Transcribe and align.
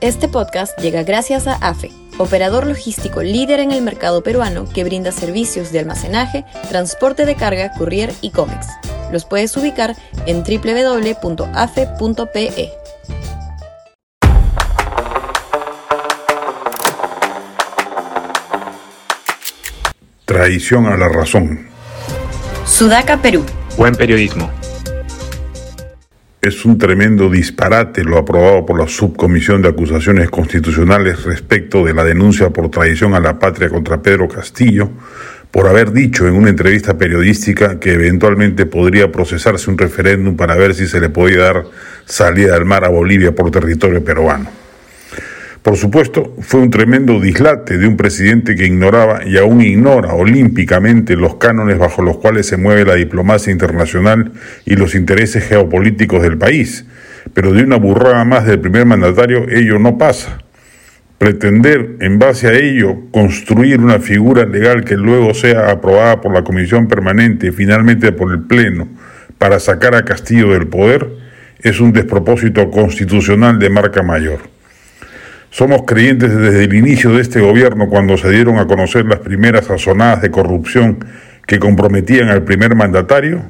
Este 0.00 0.28
podcast 0.28 0.78
llega 0.78 1.02
gracias 1.02 1.46
a 1.46 1.56
AFE, 1.56 1.90
operador 2.16 2.66
logístico 2.66 3.22
líder 3.22 3.60
en 3.60 3.70
el 3.70 3.82
mercado 3.82 4.22
peruano 4.22 4.64
que 4.66 4.82
brinda 4.82 5.12
servicios 5.12 5.72
de 5.72 5.80
almacenaje, 5.80 6.46
transporte 6.70 7.26
de 7.26 7.34
carga, 7.34 7.70
courier 7.76 8.10
y 8.22 8.30
cómics. 8.30 8.66
Los 9.12 9.26
puedes 9.26 9.54
ubicar 9.58 9.94
en 10.24 10.42
www.afe.pe. 10.42 11.50
Traición 20.24 20.86
a 20.86 20.96
la 20.96 21.08
razón. 21.10 21.68
Sudaca, 22.64 23.20
Perú. 23.20 23.44
Buen 23.76 23.94
periodismo. 23.94 24.50
Es 26.42 26.64
un 26.64 26.78
tremendo 26.78 27.28
disparate 27.28 28.02
lo 28.02 28.16
aprobado 28.16 28.64
por 28.64 28.78
la 28.80 28.88
Subcomisión 28.88 29.60
de 29.60 29.68
Acusaciones 29.68 30.30
Constitucionales 30.30 31.24
respecto 31.24 31.84
de 31.84 31.92
la 31.92 32.02
denuncia 32.02 32.48
por 32.48 32.70
traición 32.70 33.14
a 33.14 33.20
la 33.20 33.38
patria 33.38 33.68
contra 33.68 34.00
Pedro 34.00 34.26
Castillo 34.26 34.88
por 35.50 35.66
haber 35.66 35.92
dicho 35.92 36.26
en 36.26 36.34
una 36.34 36.48
entrevista 36.48 36.96
periodística 36.96 37.78
que 37.78 37.92
eventualmente 37.92 38.64
podría 38.64 39.12
procesarse 39.12 39.68
un 39.68 39.76
referéndum 39.76 40.34
para 40.34 40.56
ver 40.56 40.74
si 40.74 40.86
se 40.86 40.98
le 40.98 41.10
podía 41.10 41.40
dar 41.40 41.64
salida 42.06 42.56
al 42.56 42.64
mar 42.64 42.86
a 42.86 42.88
Bolivia 42.88 43.34
por 43.34 43.50
territorio 43.50 44.02
peruano. 44.02 44.59
Por 45.62 45.76
supuesto, 45.76 46.34
fue 46.40 46.60
un 46.60 46.70
tremendo 46.70 47.20
dislate 47.20 47.76
de 47.76 47.86
un 47.86 47.98
presidente 47.98 48.56
que 48.56 48.64
ignoraba 48.64 49.26
y 49.26 49.36
aún 49.36 49.60
ignora 49.60 50.14
olímpicamente 50.14 51.16
los 51.16 51.34
cánones 51.34 51.78
bajo 51.78 52.00
los 52.00 52.16
cuales 52.16 52.46
se 52.46 52.56
mueve 52.56 52.86
la 52.86 52.94
diplomacia 52.94 53.52
internacional 53.52 54.32
y 54.64 54.76
los 54.76 54.94
intereses 54.94 55.46
geopolíticos 55.46 56.22
del 56.22 56.38
país. 56.38 56.86
Pero 57.34 57.52
de 57.52 57.62
una 57.62 57.76
burrada 57.76 58.24
más 58.24 58.46
del 58.46 58.58
primer 58.58 58.86
mandatario 58.86 59.50
ello 59.50 59.78
no 59.78 59.98
pasa. 59.98 60.38
Pretender, 61.18 61.96
en 62.00 62.18
base 62.18 62.48
a 62.48 62.54
ello, 62.54 62.96
construir 63.10 63.80
una 63.80 63.98
figura 63.98 64.46
legal 64.46 64.82
que 64.82 64.96
luego 64.96 65.34
sea 65.34 65.70
aprobada 65.70 66.22
por 66.22 66.32
la 66.32 66.42
Comisión 66.42 66.88
Permanente 66.88 67.48
y 67.48 67.50
finalmente 67.50 68.12
por 68.12 68.32
el 68.32 68.40
Pleno 68.40 68.88
para 69.36 69.60
sacar 69.60 69.94
a 69.94 70.06
Castillo 70.06 70.48
del 70.52 70.68
poder 70.68 71.06
es 71.58 71.80
un 71.80 71.92
despropósito 71.92 72.70
constitucional 72.70 73.58
de 73.58 73.68
marca 73.68 74.02
mayor. 74.02 74.59
Somos 75.50 75.82
creyentes 75.84 76.30
desde 76.32 76.62
el 76.62 76.74
inicio 76.74 77.10
de 77.12 77.22
este 77.22 77.40
gobierno 77.40 77.88
cuando 77.88 78.16
se 78.16 78.30
dieron 78.30 78.58
a 78.58 78.68
conocer 78.68 79.04
las 79.06 79.18
primeras 79.18 79.66
sazonadas 79.66 80.22
de 80.22 80.30
corrupción 80.30 81.04
que 81.44 81.58
comprometían 81.58 82.28
al 82.28 82.44
primer 82.44 82.76
mandatario, 82.76 83.42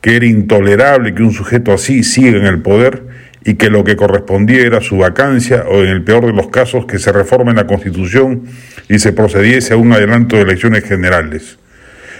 que 0.00 0.16
era 0.16 0.26
intolerable 0.26 1.14
que 1.14 1.22
un 1.22 1.32
sujeto 1.32 1.72
así 1.72 2.02
siga 2.02 2.38
en 2.38 2.46
el 2.46 2.60
poder 2.60 3.04
y 3.44 3.54
que 3.54 3.70
lo 3.70 3.84
que 3.84 3.94
correspondía 3.94 4.62
era 4.62 4.80
su 4.80 4.98
vacancia 4.98 5.64
o 5.68 5.84
en 5.84 5.90
el 5.90 6.02
peor 6.02 6.26
de 6.26 6.32
los 6.32 6.48
casos 6.48 6.86
que 6.86 6.98
se 6.98 7.12
reforme 7.12 7.54
la 7.54 7.68
Constitución 7.68 8.42
y 8.88 8.98
se 8.98 9.12
procediese 9.12 9.74
a 9.74 9.76
un 9.76 9.92
adelanto 9.92 10.34
de 10.34 10.42
elecciones 10.42 10.82
generales. 10.82 11.60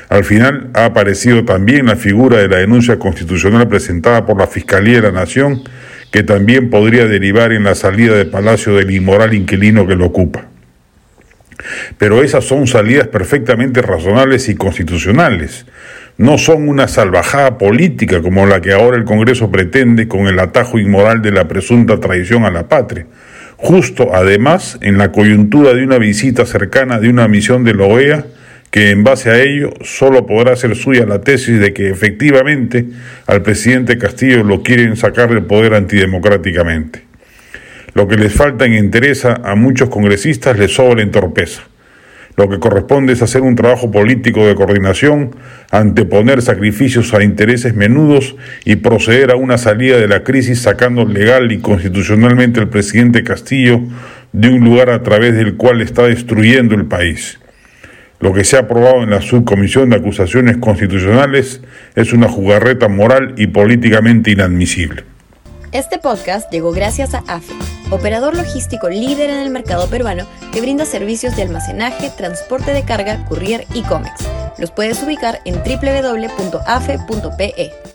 Al 0.09 0.23
final 0.23 0.71
ha 0.75 0.85
aparecido 0.85 1.45
también 1.45 1.87
la 1.87 1.97
figura 1.97 2.39
de 2.39 2.49
la 2.49 2.59
denuncia 2.59 3.01
constitucional 3.01 3.67
presentada 3.67 4.25
por 4.25 4.39
la 4.39 4.47
Fiscalía 4.47 5.01
de 5.01 5.13
la 5.13 5.21
Nación 5.21 5.65
que 6.11 6.23
también 6.23 6.71
podría 6.71 7.07
derivar 7.07 7.53
en 7.53 7.65
la 7.65 7.75
salida 7.75 8.17
del 8.17 8.29
palacio 8.29 8.75
del 8.75 8.91
inmoral 8.91 9.35
inquilino 9.35 9.87
que 9.87 9.97
lo 9.97 10.07
ocupa. 10.07 10.49
Pero 11.99 12.23
esas 12.23 12.45
son 12.45 12.67
salidas 12.67 13.09
perfectamente 13.09 13.83
razonables 13.83 14.49
y 14.49 14.55
constitucionales. 14.55 15.67
No 16.17 16.39
son 16.39 16.69
una 16.69 16.89
salvajada 16.89 17.59
política 17.59 18.23
como 18.23 18.47
la 18.47 18.61
que 18.61 18.73
ahora 18.73 18.97
el 18.97 19.05
Congreso 19.05 19.51
pretende 19.51 20.09
con 20.09 20.27
el 20.27 20.39
atajo 20.39 20.79
inmoral 20.79 21.23
de 21.23 21.33
la 21.33 21.47
presunta 21.47 22.01
traición 22.01 22.45
a 22.45 22.51
la 22.51 22.69
patria. 22.69 23.07
Justo 23.57 24.15
además 24.15 24.79
en 24.81 24.99
la 24.99 25.13
coyuntura 25.13 25.75
de 25.75 25.83
una 25.83 25.99
visita 25.99 26.47
cercana 26.47 27.01
de 27.01 27.09
una 27.09 27.29
misión 27.29 27.65
de 27.65 27.75
la 27.75 27.85
OEA 27.85 28.25
que 28.71 28.91
en 28.91 29.05
base 29.05 29.31
a 29.31 29.41
ello 29.41 29.73
solo 29.83 30.27
podrá 30.27 30.55
ser 30.57 30.77
suya 30.77 31.07
la 31.07 31.21
tesis 31.21 31.59
de 31.59 31.73
que 31.73 31.91
efectivamente 31.91 32.87
al 33.27 33.43
presidente 33.43 33.99
Castillo 33.99 34.45
lo 34.45 34.63
quieren 34.63 34.97
sacar 34.97 35.31
del 35.31 35.45
poder 35.45 35.75
antidemocráticamente. 35.75 37.05
Lo 37.95 38.07
que 38.07 38.17
les 38.17 38.33
falta 38.33 38.67
en 38.67 38.75
interesa 38.75 39.41
a 39.43 39.55
muchos 39.55 39.89
congresistas 39.89 40.59
les 40.59 40.75
sobra 40.75 41.03
en 41.03 41.11
torpeza. 41.11 41.63
Lo 42.37 42.49
que 42.49 42.61
corresponde 42.61 43.15
es 43.15 43.23
hacer 43.23 43.43
un 43.43 43.57
trabajo 43.57 43.91
político 43.91 44.47
de 44.47 44.55
coordinación, 44.55 45.35
anteponer 45.73 46.41
sacrificios 46.41 47.13
a 47.13 47.25
intereses 47.25 47.75
menudos 47.75 48.37
y 48.65 48.77
proceder 48.77 49.33
a 49.33 49.37
una 49.37 49.59
salida 49.59 49.99
de 49.99 50.07
la 50.07 50.23
crisis 50.23 50.61
sacando 50.61 51.05
legal 51.05 51.51
y 51.51 51.59
constitucionalmente 51.59 52.61
al 52.61 52.69
presidente 52.69 53.25
Castillo 53.25 53.81
de 54.33 54.51
un 54.51 54.63
lugar 54.63 54.91
a 54.91 55.03
través 55.03 55.35
del 55.35 55.57
cual 55.57 55.81
está 55.81 56.07
destruyendo 56.07 56.77
el 56.77 56.85
país. 56.85 57.38
Lo 58.21 58.33
que 58.33 58.45
se 58.45 58.57
ha 58.57 58.61
aprobado 58.61 59.05
en 59.05 59.11
la 59.11 59.23
subcomisión 59.23 59.91
de 59.91 59.97
acusaciones 59.97 60.57
constitucionales 60.57 61.61
es 61.95 62.13
una 62.13 62.29
jugarreta 62.29 62.89
moral 62.89 63.35
y 63.37 63.47
políticamente 63.47 64.33
inadmisible. 64.33 65.05
Este 65.71 65.99
podcast 65.99 66.51
llegó 66.51 66.73
gracias 66.73 67.15
a 67.15 67.23
AFE, 67.29 67.53
operador 67.91 68.35
logístico 68.37 68.89
líder 68.89 69.31
en 69.31 69.41
el 69.41 69.51
mercado 69.51 69.89
peruano 69.89 70.27
que 70.53 70.61
brinda 70.61 70.85
servicios 70.85 71.37
de 71.37 71.43
almacenaje, 71.43 72.11
transporte 72.17 72.73
de 72.73 72.85
carga, 72.85 73.25
courier 73.27 73.67
y 73.75 73.83
cómics. 73.83 74.27
Los 74.59 74.73
puedes 74.73 75.01
ubicar 75.03 75.41
en 75.45 75.55
www.afe.pe. 75.57 76.95